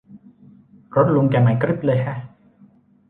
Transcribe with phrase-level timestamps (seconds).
[0.95, 2.17] รถลุงแกใหม่กริ๊บเลยแฮะ